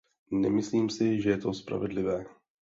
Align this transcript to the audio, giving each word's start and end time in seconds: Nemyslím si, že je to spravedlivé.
Nemyslím 0.31 0.89
si, 0.89 1.21
že 1.21 1.29
je 1.29 1.37
to 1.37 1.53
spravedlivé. 1.53 2.25